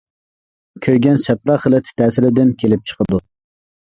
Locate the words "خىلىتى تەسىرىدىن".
1.65-2.55